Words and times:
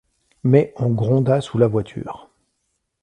Mais 0.41 0.73
on 0.77 0.89
gronda 0.93 1.41
sous 1.41 1.59
la 1.59 1.67
voiture. 1.67 2.31